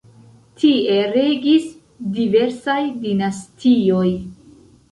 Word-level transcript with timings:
Tie 0.61 0.95
regis 1.17 1.67
diversaj 2.17 2.81
dinastioj. 3.07 4.09